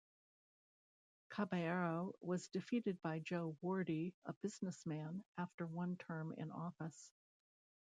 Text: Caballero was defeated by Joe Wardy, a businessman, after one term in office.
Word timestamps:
Caballero 1.29 2.15
was 2.21 2.47
defeated 2.47 2.99
by 3.03 3.19
Joe 3.19 3.55
Wardy, 3.61 4.15
a 4.25 4.33
businessman, 4.33 5.23
after 5.37 5.67
one 5.67 5.95
term 5.95 6.33
in 6.33 6.49
office. 6.49 7.11